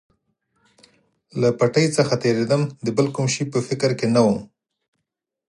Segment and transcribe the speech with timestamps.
[1.41, 4.39] له پټۍ څخه تېرېدم، د بل کوم شي په فکر کې نه ووم.